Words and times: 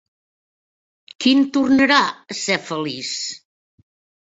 Quin 1.25 1.43
tornarà 1.59 2.01
a 2.07 2.39
ser 2.41 2.59
feliç? 2.73 3.15